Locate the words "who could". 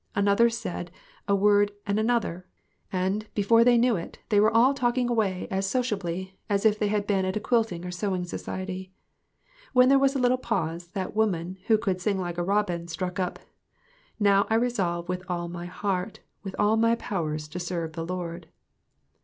11.67-12.01